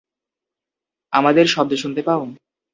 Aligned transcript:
আমাদের 1.13 1.45
শব্দ 1.47 1.71
শুনতে 1.73 2.01
পাও? 2.07 2.21